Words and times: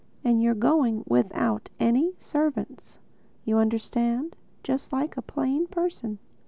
And 0.23 0.41
you're 0.41 0.55
going 0.55 1.03
without 1.07 1.69
any 1.79 2.15
servants, 2.17 2.97
you 3.45 3.59
understand—just 3.59 4.91
like 4.91 5.15
a 5.15 5.21
plain 5.21 5.67
person. 5.67 6.17